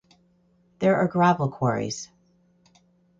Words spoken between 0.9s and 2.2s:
are gravel quarries.